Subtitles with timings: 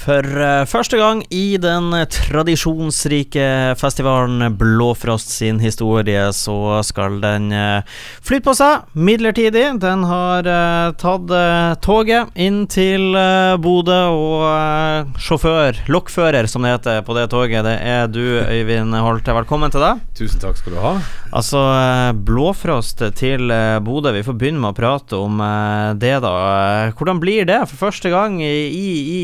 [0.00, 7.84] For uh, første gang i den tradisjonsrike festivalen Blåfrost sin historie, så skal den uh,
[8.24, 9.66] flytte på seg midlertidig.
[9.82, 11.28] Den har uh, tatt
[11.84, 13.12] toget inn til
[13.60, 19.36] Bodø, og sjåfør, lokfører som det heter på det toget, det er du, Øyvind Holte.
[19.36, 20.00] Velkommen til deg.
[20.16, 20.94] Tusen takk skal du ha.
[21.36, 21.60] Altså,
[22.16, 23.52] Blåfrost til
[23.84, 25.44] Bodø, vi får begynne med å prate om
[26.00, 26.32] det, da.
[26.96, 28.88] Hvordan blir det for første gang i, i,
[29.20, 29.22] i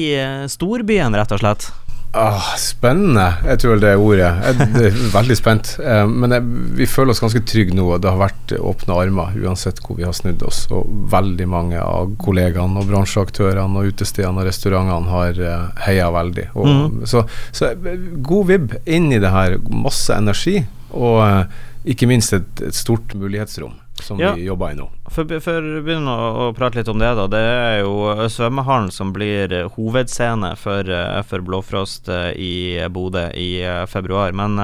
[0.67, 1.69] storbyen, rett og slett?
[2.17, 4.29] Ah, spennende, jeg tror det er ordet.
[4.41, 5.75] Jeg er veldig spent.
[5.83, 6.45] Eh, men jeg,
[6.79, 7.91] vi føler oss ganske trygge nå.
[8.01, 10.63] Det har vært åpne armer uansett hvor vi har snudd oss.
[10.73, 16.49] Og veldig mange av kollegaene og bransjeaktørene og utestedene og restaurantene har uh, heia veldig.
[16.57, 17.07] Og, mm.
[17.11, 19.59] så, så, god vib inn i det her.
[19.69, 20.63] Masse energi.
[20.97, 24.35] Og uh, ikke minst et, et stort mulighetsrom som ja.
[24.35, 24.87] vi jobber i nå.
[25.11, 27.27] For, for å begynne å, prate litt om det, da.
[27.31, 32.55] Det er jo svømmehallen som blir hovedscene for, eh, for Blåfrost eh, i
[32.93, 34.35] Bodø i eh, februar.
[34.37, 34.59] Men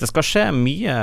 [0.00, 0.94] det skal skje mye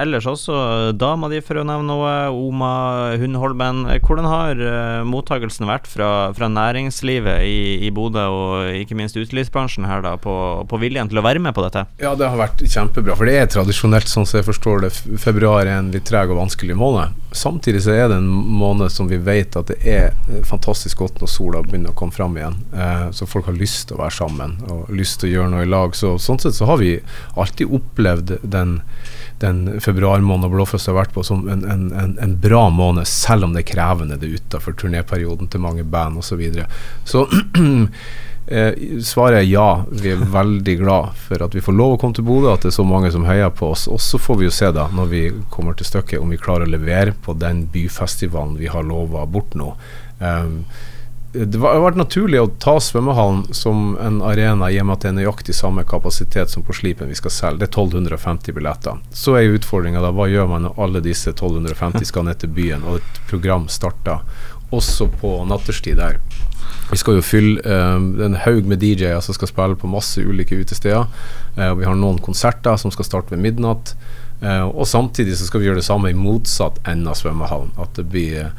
[0.00, 0.56] ellers også.
[0.96, 2.12] Dama di, for å nevne noe.
[2.30, 2.72] Oma
[3.20, 3.84] Hundholmen.
[4.04, 4.62] Hvordan har
[5.06, 10.34] mottagelsen vært fra, fra næringslivet i, i, Bodø, og ikke minst utelivsbransjen her, da, på,
[10.70, 11.84] på, viljen til å være med på dette?
[12.02, 13.16] Ja, det har vært kjempebra.
[13.18, 16.40] For det er tradisjonelt, sånn som jeg forstår det, februar er en litt treg og
[16.40, 17.18] vanskelig måned.
[17.36, 20.16] Samtidig så er det en måned som vi vet at det er
[20.48, 22.56] fantastisk godt når sola begynner å komme fram igjen.
[22.74, 25.66] Eh, så folk har lyst til å være sammen og lyst til å gjøre noe
[25.66, 25.94] i lag.
[25.98, 26.96] Så sånn sett så har vi
[27.38, 28.80] alltid opplevd den,
[29.42, 33.54] den februarmåneden Blåfrost har vært på som en, en, en, en, bra måned, selv om
[33.54, 36.30] det er krevende det utafor turnéperioden til mange band osv.
[36.30, 36.66] Så, videre.
[37.04, 37.26] så
[38.50, 39.84] Eh, svaret er ja.
[39.90, 42.72] Vi er veldig glad for at vi får lov å komme til Bodø, at det
[42.72, 43.86] er så mange som heier på oss.
[43.86, 45.20] Og så får vi jo se da, når vi
[45.54, 49.54] kommer til stykket, om vi klarer å levere på den byfestivalen vi har lova bort
[49.54, 49.70] nå.
[50.18, 50.64] Um,
[51.32, 55.10] det har vært naturlig å ta svømmehallen som en arena i og med at det
[55.12, 57.62] er nøyaktig samme kapasitet som på Slipen vi skal selge.
[57.62, 58.98] Det er 1250 billetter.
[59.14, 62.82] Så er utfordringa da hva gjør man når alle disse 1250 skal ned til byen
[62.82, 64.24] og et program starter
[64.74, 66.18] også på nattestid der.
[66.90, 70.58] Vi skal jo fylle uh, en haug med DJ-er som skal spille på masse ulike
[70.58, 71.06] utesteder.
[71.54, 73.94] Uh, vi har noen konserter som skal starte ved midnatt.
[74.42, 77.70] Uh, og samtidig så skal vi gjøre det samme i motsatt ende av svømmehallen.
[77.78, 78.50] At det blir,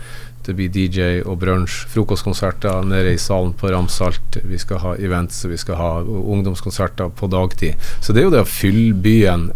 [0.48, 4.40] det blir DJ og brunsj, frokostkonserter nede i salen på Ramsalt.
[4.48, 7.92] Vi skal ha events, vi skal ha ungdomskonserter på dagtid.
[8.02, 9.50] Så det er jo det å fylle byen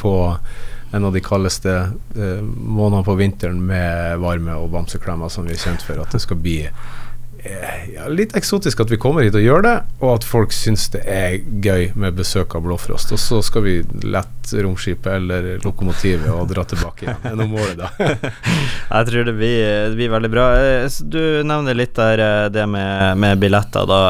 [0.00, 0.14] på
[0.90, 1.72] en av de kaldeste
[2.16, 6.00] eh, månedene på vinteren med varme og bamseklemmer som vi er kjent for.
[6.00, 7.07] At det skal bli Eh,
[7.94, 11.04] ja, litt eksotisk at vi kommer hit og gjør det, og at folk syns det
[11.06, 13.12] er gøy med besøk av Blåfrost.
[13.14, 17.20] Og så skal vi lette romskipet eller lokomotivet og dra tilbake igjen.
[17.22, 17.90] gjennom året, da.
[18.98, 19.60] Jeg tror det blir,
[19.90, 20.46] det blir, veldig bra.
[20.58, 24.00] Eh, du nevner litt der eh, det med, med, billetter, da.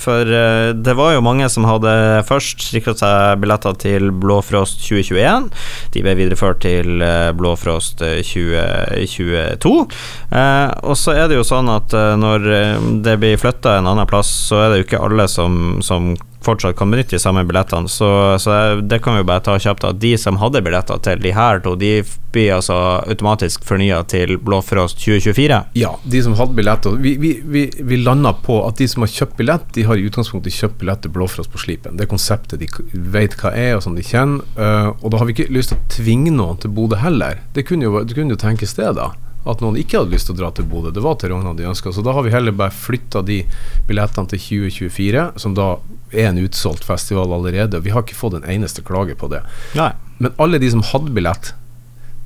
[0.00, 0.30] For
[0.76, 1.92] det var jo mange som hadde
[2.28, 5.50] først sikra seg billetter til Blåfrost 2021.
[5.94, 7.02] De ble videreført til
[7.36, 9.74] Blåfrost 2022.
[9.74, 14.08] Og så er det jo sånn at når når eh, det blir flytta en annen
[14.10, 16.14] plass, så er det jo ikke alle som, som
[16.44, 17.88] fortsatt kan benytte de samme billettene.
[17.88, 19.84] Så, så, det kan vi jo bare ta kjapt.
[19.84, 22.00] At de som hadde billetter til de her to, de
[22.32, 22.76] blir altså
[23.10, 25.60] automatisk fornya til Blåfrost 2024?
[25.80, 26.96] Ja, de som hadde billetter.
[27.02, 30.06] Vi, vi, vi, vi landa på at de som har kjøpt billett, de har i
[30.08, 31.98] utgangspunktet kjøpt billett til Blåfrost på Slipen.
[31.98, 34.44] Det er konseptet de vet hva er, og som de kjenner.
[34.56, 37.42] Uh, og da har vi ikke lyst til å tvinge noen til Bodø heller.
[37.56, 39.12] Det kunne jo, det kunne jo tenkes det, da
[39.48, 40.92] at noen ikke hadde lyst til å dra til Bodø.
[40.92, 41.92] Det var til Rognan de ønska.
[41.96, 43.40] Så da har vi heller bare flytta de
[43.88, 45.70] billettene til 2024, som da
[46.12, 47.80] er en utsolgt festival allerede.
[47.80, 49.40] Vi har ikke fått en eneste klage på det.
[49.78, 49.92] Nei.
[50.20, 51.54] Men alle de som hadde billett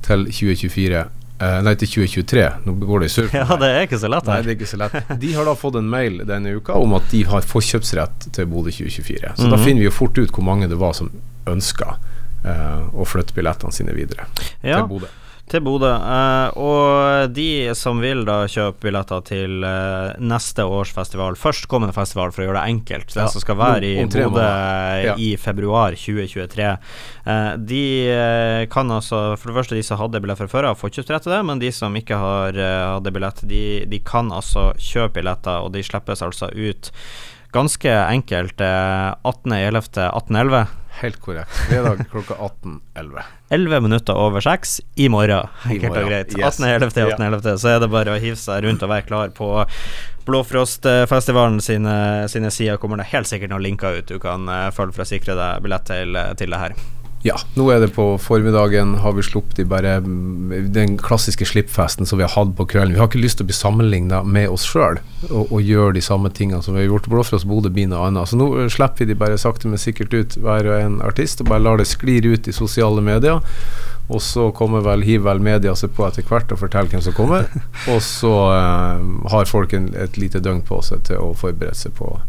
[0.05, 2.45] til 2024 eh, Nei, til 2023.
[2.67, 3.31] Nå går det i surr.
[3.39, 4.27] Ja, det er ikke så lett.
[4.27, 5.15] Nei, det er ikke så lett.
[5.23, 8.75] De har da fått en mail denne uka om at de har forkjøpsrett til Bodø
[8.75, 8.99] 2024.
[8.99, 9.49] Så mm -hmm.
[9.49, 9.65] da mhm.
[9.65, 11.11] finner vi jo fort ut hvor mange det var som
[11.47, 11.95] ønska
[12.43, 14.25] eh, å flytte billettene sine videre
[14.61, 14.81] ja.
[14.81, 15.07] til Bodø
[15.49, 15.91] til Bodø.
[15.93, 22.33] Uh, og de som vil da kjøpe billetter til uh, neste års festival, førstkommende festival,
[22.33, 24.47] for å gjøre det enkelt, den som skal være i Bodø
[25.05, 25.15] ja.
[25.21, 26.71] i februar 2023,
[27.29, 27.83] uh, de
[28.71, 31.35] kan altså For det første, de som hadde billett fra før av, får kjøpt til
[31.35, 35.73] det, men de som ikke har hadde billett, de, de kan altså kjøpe billetter, og
[35.75, 36.91] de slippes altså ut
[37.55, 40.65] ganske enkelt 18.11.1811.
[41.01, 41.51] Helt korrekt.
[41.69, 43.23] Fredag klokka 18.11.
[43.49, 46.35] 11 minutter over 6 i morgen, enkelt og greit.
[46.37, 46.59] Yes.
[46.59, 46.91] 18.11.
[47.17, 47.57] 18.11.
[47.61, 49.49] Så er det bare å hive seg rundt og være klar på
[50.25, 51.95] Blåfrostfestivalen sine,
[52.31, 52.79] sine sider.
[52.81, 55.65] Kommer det helt sikkert noen linker ut du kan uh, følge for å sikre deg
[55.65, 56.77] billett til, til det her.
[57.25, 58.91] Ja, nå er det på formiddagen.
[59.01, 59.95] Har vi sluppet de bare
[60.75, 62.93] den klassiske slippfesten som vi har hatt på kvelden.
[62.93, 64.99] Vi har ikke lyst til å bli sammenligna med oss sjøl
[65.31, 67.09] og, og gjøre de samme tingene som vi har gjort.
[67.09, 68.29] Blåfrost Bodø blir noe annet.
[68.29, 71.49] Så nå slipper vi de bare sakte, men sikkert ut, hver og en artist, og
[71.49, 73.41] bare lar det sklir ut i sosiale medier.
[74.05, 77.15] Og så kommer vel, hiver vel media seg på etter hvert og forteller hvem som
[77.17, 77.49] kommer.
[77.95, 81.97] Og så eh, har folk en, et lite døgn på seg til å forberede seg
[81.97, 82.19] på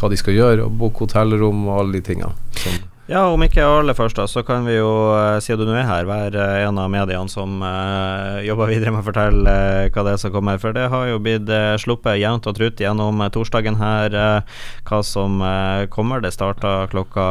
[0.00, 2.32] hva de skal gjøre, og booke hotellrom og alle de tingene.
[2.56, 2.80] Som
[3.10, 5.88] ja, om ikke alle først, da, så kan vi jo, uh, siden du nå er
[5.88, 9.54] her, være uh, en av mediene som uh, jobber videre med å fortelle
[9.90, 10.60] hva det er som kommer.
[10.62, 11.50] For det har jo blitt
[11.82, 14.14] sluppet jevnt og trutt gjennom torsdagen her
[14.86, 15.42] hva som
[15.90, 16.22] kommer.
[16.22, 17.26] Det starta klokka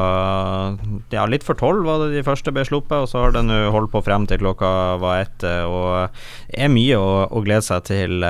[1.16, 3.60] ja, litt for tolv var det de første ble sluppet, og så har det nå
[3.74, 5.48] holdt på frem til klokka var ett.
[5.48, 6.20] Og
[6.52, 8.26] det er mye å, å glede seg til,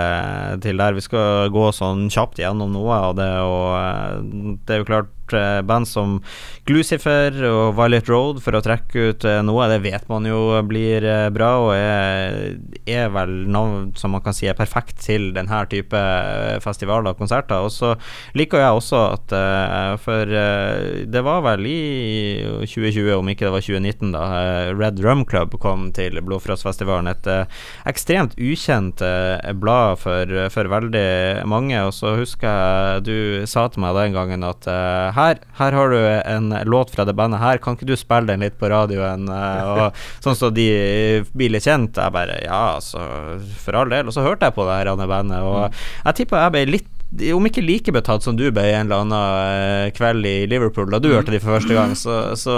[0.62, 0.98] til, der.
[0.98, 5.87] Vi skal gå sånn kjapt gjennom noe av det, og det er jo klart band
[5.87, 6.19] som
[6.69, 9.65] Glucifer og Violet Road for å trekke ut eh, noe.
[9.71, 14.35] Det vet man jo blir eh, bra, og er, er vel navn som man kan
[14.37, 17.65] si er perfekt til denne type eh, festivaler og konserter.
[17.65, 17.95] Og så
[18.37, 19.33] liker jeg også at
[20.03, 20.29] For
[21.09, 21.79] det var vel i
[22.65, 24.23] 2020, om ikke det var 2019, da
[24.75, 27.09] Red Rum Club kom til Blodfrostfestivalen.
[27.11, 27.29] Et
[27.89, 29.01] ekstremt ukjent
[29.61, 31.77] blad for, for veldig mange.
[31.85, 33.17] Og så husker jeg du
[33.49, 34.69] sa til meg den gangen at
[35.19, 38.45] her, her har du en låt fra det bandet her, kan ikke du spille den
[38.45, 39.27] litt på radioen?
[39.30, 40.69] Uh, og, sånn så de
[41.33, 42.00] blir litt kjent.
[42.00, 43.04] Jeg bare ja, altså,
[43.62, 44.10] for all del.
[44.10, 45.83] Og så hørte jeg på det her bandet, og mm.
[46.06, 49.15] jeg tipper jeg ble litt om ikke like betatt som du ble en eller annen
[49.17, 51.15] uh, kveld i Liverpool da du mm.
[51.15, 52.56] hørte de for første gang, så, så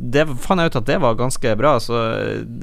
[0.00, 1.74] det fant jeg ut at det var ganske bra.
[1.82, 1.98] Så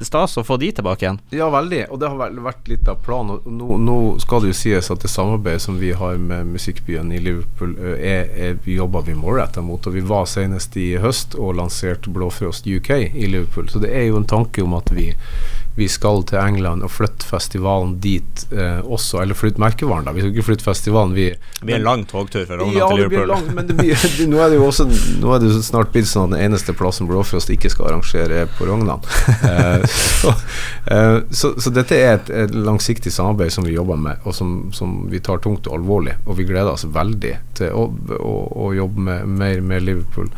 [0.02, 1.20] stas å få de tilbake igjen.
[1.34, 1.84] Ja, veldig.
[1.94, 3.38] Og det har vært litt av planen.
[3.46, 7.20] Nå, nå, skal det jo sies at det samarbeidet som vi har med Musikkbyen i
[7.22, 9.86] Liverpool, er, er vi jobber vi målretta mot.
[9.86, 13.70] Og vi var senest i høst og lanserte Blåfrost UK i Liverpool.
[13.70, 15.12] Så det er jo en tanke om at vi
[15.78, 19.20] vi skal til England og flytte festivalen dit eh, også.
[19.22, 20.14] Eller flytte merkevaren, da.
[20.16, 22.98] Vi skal ikke flytte festivalen, vi Det blir en lang togtur fra Rognan ja, til
[23.02, 23.28] Liverpool.
[23.30, 24.88] Lang, men blir, nå er det jo også
[25.22, 28.42] Nå er det jo snart blitt sånn at den eneste plassen Blåfrost ikke skal arrangere,
[28.42, 29.06] er på Rognan.
[29.50, 30.34] eh, så,
[30.90, 34.56] eh, så, så, dette er et, et, langsiktig samarbeid som vi jobber med, og som,
[34.74, 36.16] som, vi tar tungt og alvorlig.
[36.26, 37.86] Og vi gleder oss veldig til å,
[38.18, 38.34] å,
[38.66, 40.32] å jobbe med, mer med Liverpool.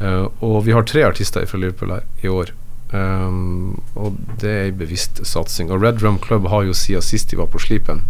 [0.00, 2.54] Uh, og vi har tre artister fra Liverpool her i år.
[2.92, 5.72] Um, og det er en bevisst satsing.
[5.72, 8.04] Og Red Rum Club har jo siden sist de var på Slipen,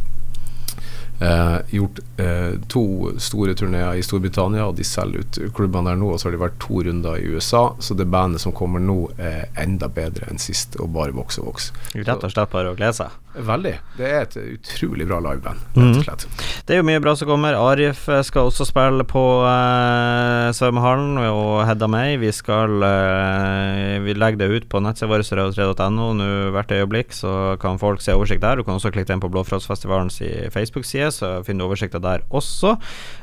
[1.19, 2.85] uh, gjort uh, to
[3.19, 6.13] store turneer i Storbritannia, og de selger ut klubbene der nå.
[6.15, 9.01] Og så har de vært to runder i USA, så det bandet som kommer nå,
[9.19, 11.83] er enda bedre enn sist, og bare vokser og vokser.
[11.99, 13.19] Rett og slett bare å glede seg?
[13.39, 13.77] Veldig.
[13.99, 16.03] Det er et utrolig bra liveband, rett og mhm.
[16.07, 16.29] slett.
[16.31, 16.58] Mm.
[16.69, 17.57] Det er jo mye bra som kommer.
[17.57, 22.19] Arif skal også spille på eh, svømmehallen, og Hedda May.
[22.21, 27.57] Vi skal eh, Vi legger det ut på nettsida vår, rød3.no, nå hvert øyeblikk, så
[27.63, 28.61] kan folk se oversikt der.
[28.61, 30.21] Du kan også klikke inn på Blåfrostfestivalens
[30.53, 32.77] Facebook-side, så finner du oversikta der også.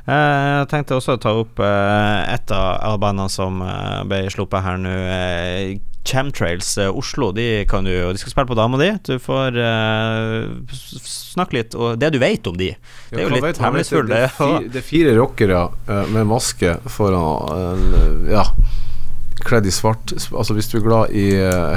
[0.10, 3.62] Eh, jeg tenkte også å ta opp et av bandene som
[4.10, 4.96] ble sluppet her nå.
[6.06, 8.92] Chamtrails uh, Oslo, de, kan du, de skal spille på dama di.
[9.08, 12.72] Du får uh, snakke litt og det du vet om de.
[13.10, 14.12] Det er jo litt hemmelighetsfullt.
[14.12, 17.96] Det, det, det, er fire rockere uh, med maske foran
[18.30, 18.46] Ja,
[19.46, 20.14] kledd i svart.
[20.32, 21.26] Altså Hvis du er glad i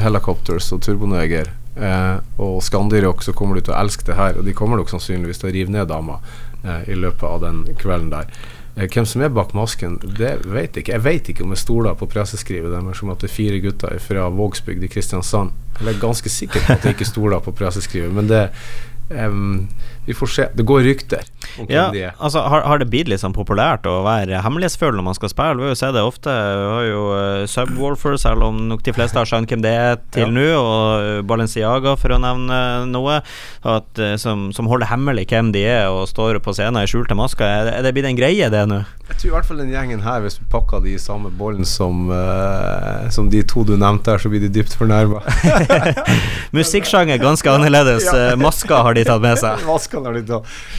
[0.02, 1.50] Helicopters og Turboneger
[2.42, 4.38] og Scandirock, så kommer du til å elske det her.
[4.38, 6.18] Og de kommer nok sannsynligvis til å rive ned dama
[6.90, 8.32] i løpet av den kvelden der.
[8.78, 10.94] Eh, hvem som er bak masken, det vet jeg ikke.
[10.94, 13.98] Jeg vet ikke om jeg stoler på presseskrivet deres om at det er fire gutter
[14.02, 15.50] fra Vågsbygd i Kristiansand.
[15.80, 18.48] Jeg er ganske sikker på at jeg ikke stoler på presseskrivet, men det
[19.10, 19.66] um,
[20.08, 20.44] vi får se.
[20.54, 21.24] Det går rykter
[21.60, 22.12] om ja, de er.
[22.16, 25.58] Altså, har, har, det blitt litt sånn populært å være hemmelighetsfull når man skal spille?
[25.58, 26.32] Vi har jo sett det ofte.
[26.32, 30.00] Vi har jo uh, Subwoolfer, selv om nok de fleste har skjønt hvem det er
[30.16, 30.32] til ja.
[30.32, 33.18] nå, og Balenciaga, for å nevne noe,
[33.68, 37.18] at, uh, som, som, holder hemmelig hvem de er og står på scenen i skjulte
[37.18, 37.44] masker.
[37.44, 38.86] Er, er det blitt en greie, det nå?
[39.08, 41.68] Jeg tror i hvert fall den gjengen her, hvis vi pakker de i samme bollen
[41.68, 45.20] som, uh, som de to du nevnte her, så blir de dypt fornærma.
[46.56, 48.08] Musikksjanger ganske annerledes.
[48.12, 48.36] ja.
[48.40, 49.64] Masker har de tatt med seg.
[50.06, 50.28] Litt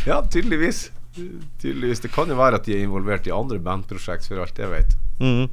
[0.07, 0.89] Ja, tydeligvis.
[1.61, 1.99] tydeligvis.
[1.99, 4.95] Det kan jo være at de er involvert i andre bandprosjekt, for alt jeg vet.
[5.19, 5.49] Mm.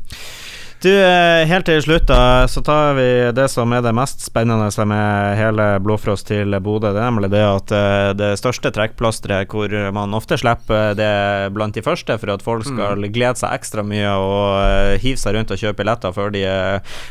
[0.83, 4.69] Du, eh, helt til slutt da, så tar vi det som er det mest spennende
[4.85, 6.91] med hele Blåfrost til Bodø.
[6.93, 11.75] Det er nemlig det at eh, det største trekkplasteret hvor man ofte slipper det blant
[11.75, 13.09] de første for at folk skal mm.
[13.15, 16.45] glede seg ekstra mye og eh, hive seg rundt og kjøpe billetter før de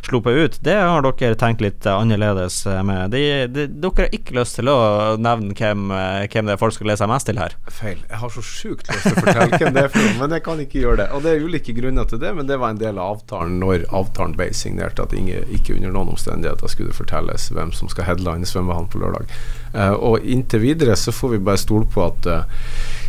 [0.06, 3.16] slipper ut, det har dere tenkt litt annerledes med.
[3.18, 4.78] De, de, dere har ikke lyst til å
[5.18, 7.58] nevne hvem, hvem det er folk skal glede seg mest til her?
[7.74, 7.98] Feil.
[7.98, 10.46] Jeg har så sjukt lyst til å fortelle hvem det er for noe, men jeg
[10.46, 11.12] kan ikke gjøre det.
[11.18, 13.86] Og det er ulike grunner til det, men det var en del av avtalen når
[13.96, 18.48] avtalen ble signert, at ingen, ikke under noen omstendigheter skulle fortelles hvem som skal headline
[18.48, 19.32] svømmehallen på lørdag.
[19.76, 22.44] Uh, og inntil videre så får vi bare stole på at uh,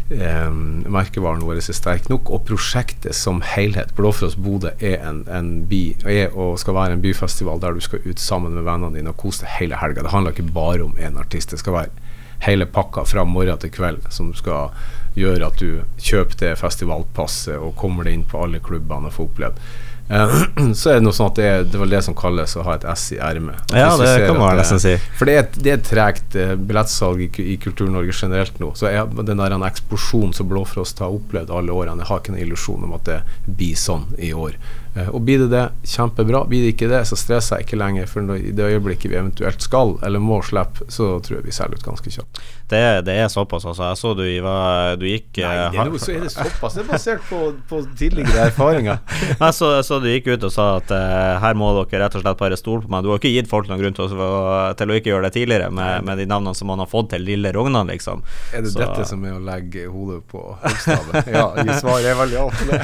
[0.07, 5.83] merkevaren vår er sterk nok, og prosjektet som helhet, Blåfrost Bodø, er, en, en by,
[6.07, 9.19] er og skal være en byfestival der du skal ut sammen med vennene dine og
[9.19, 10.07] kose deg hele helga.
[10.07, 11.51] Det handler ikke bare om én artist.
[11.51, 12.07] Det skal være
[12.45, 14.75] hele pakka fra morgen til kveld som skal
[15.17, 19.31] gjøre at du kjøper det festivalpasset og kommer deg inn på alle klubbene og får
[19.31, 19.63] opplevd.
[20.07, 22.65] Uh, så er det noe sånn at det er, det var det som kalles å
[22.67, 23.59] ha et S i ermet.
[23.75, 24.95] Ja, det kan man nesten si.
[25.19, 28.73] For det er, det er et tregt uh, billettsalg i, i Kultur-Norge generelt nå.
[28.79, 32.47] Så jeg, den der eksplosjonen som Blåfrost har opplevd alle årene, jeg har ikke noen
[32.47, 34.59] illusjon om at det blir sånn i år.
[34.97, 36.45] Uh, og blir det det, kjempebra.
[36.49, 38.09] Blir det ikke det, så stresser jeg ikke lenger.
[38.11, 41.77] For i det øyeblikket vi eventuelt skal eller må slippe, så tror jeg vi selger
[41.77, 42.41] ut ganske kjapt.
[42.67, 43.85] Det, det, er såpass, altså.
[43.93, 46.75] Jeg så du, var, du gikk Nei, det er, noe, så er det såpass.
[46.75, 48.99] Det er basert på, på tidligere erfaringer.
[49.29, 52.25] jeg så, så, du gikk ut og sa at uh, her må dere rett og
[52.25, 53.07] slett bare stole på meg.
[53.07, 54.31] Du har ikke gitt folk noen grunn til å,
[54.79, 57.23] til å ikke gjøre det tidligere med, med, de navnene som man har fått til
[57.29, 58.25] Lille Rognan, liksom.
[58.51, 61.31] Er det så, dette som er å legge hodet på høgstavet?
[61.37, 61.47] ja,
[61.79, 62.83] svaret er veldig ja på det.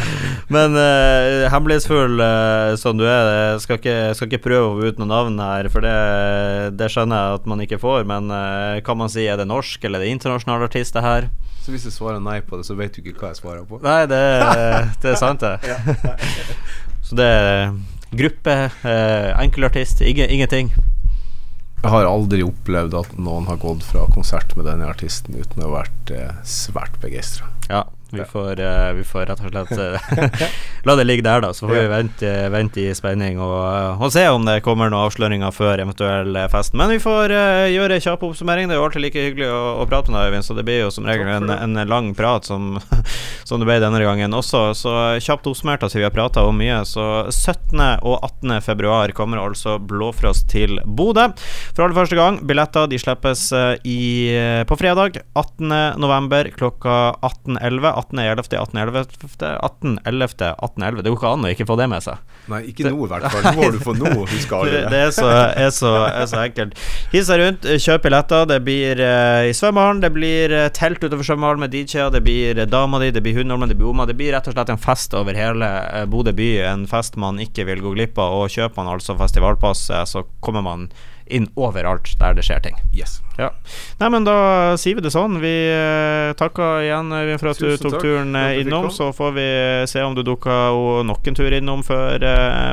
[0.54, 5.12] Men uh, hemmelighetsfull uh, som du er, skal ikke, skal ikke prøve å ut noen
[5.14, 5.94] navn her, for det,
[6.78, 8.04] det, skjønner jeg at man ikke får.
[8.10, 8.28] Men
[8.84, 11.30] kan man si er det norsk eller er det internasjonal artist, det her?
[11.64, 13.80] Så hvis jeg svarer nei på det, så vet du ikke hva jeg svarer på?
[13.84, 14.22] Nei, det,
[15.00, 15.74] det er sant, det.
[17.06, 17.70] så det er
[18.14, 20.74] gruppe, uh, enkelartist, ingen, ingenting.
[21.84, 25.66] Jeg har aldri opplevd at noen har gått fra konsert med denne artisten uten å
[25.66, 27.50] ha vært eh, svært begeistra.
[27.68, 27.82] Ja,
[28.14, 30.48] vi får, uh, vi får, rett og slett uh,
[30.86, 31.52] la det ligge der, da.
[31.54, 35.08] Så får vi vente, vente i spenning og, uh, og, se om det kommer noen
[35.08, 36.76] avsløringer før eventuell fest.
[36.78, 37.34] Men vi får
[37.72, 38.68] gjøre kjapp oppsummering.
[38.68, 40.80] Det er jo alltid like hyggelig å, å prate med deg, Øyvind, så det blir
[40.84, 42.78] jo som regel en, en lang prat som,
[43.48, 44.64] som, det ble denne gangen også.
[44.78, 44.94] Så
[45.24, 46.80] kjapt oppsummert, altså vi har prata om mye.
[46.88, 47.82] Så 17.
[48.04, 48.58] og 18.
[48.64, 51.30] februar kommer altså Blåfrost til Bodø
[51.74, 52.40] for aller første gang.
[52.46, 53.48] Billetter de slippes
[53.84, 54.00] i,
[54.68, 55.98] på fredag 18.
[56.00, 58.03] november klokka 18.11.
[58.12, 59.08] 18.11.,
[59.64, 61.02] 18.11., 18.11.
[61.02, 62.34] Det går ikke an å ikke få det med seg.
[62.52, 63.46] Nei, ikke nå i hvert fall.
[63.48, 64.82] Nå må du få noe husk alle det.
[64.92, 66.76] Det er så, er så, er så enkelt.
[67.14, 68.44] Hiv seg rundt, kjøp billetter.
[68.50, 72.60] Det blir uh, i svømmehallen, det blir uh, telt utover svømmehallen med DJ-er, det blir
[72.60, 74.08] uh, dama di, det blir hundeholmen, det blir oma.
[74.10, 76.50] Det blir rett og slett en fest over hele uh, Bodø by.
[76.74, 78.42] En fest man ikke vil gå glipp av.
[78.42, 80.88] Og kjøper man altså festivalpass, så kommer man
[81.26, 82.76] inn overalt der det skjer ting.
[82.94, 83.20] Yes.
[83.38, 83.48] Ja.
[83.98, 85.40] Nei, men da sier vi det sånn.
[85.42, 88.04] Vi uh, takker igjen for at Tusen du tok takk.
[88.04, 88.90] turen uh, innom.
[88.94, 89.46] Så får vi
[89.90, 92.22] se om du dukker nok en tur innom før,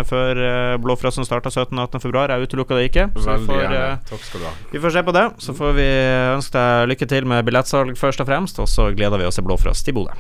[0.08, 0.44] før
[0.84, 2.12] Blåfrosten starter 17.-18.2.
[2.34, 3.08] Jeg utelukker det ikke.
[3.18, 3.80] Så får,
[4.12, 4.54] takk skal du ha.
[4.74, 5.26] Vi får se på det.
[5.42, 5.88] Så får vi
[6.36, 9.48] ønske deg lykke til med billettsalg først og fremst, og så gleder vi oss til
[9.48, 10.16] Blåfrost i Bodø.